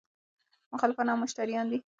[0.73, 1.79] مخالفان هم مشتریان دي.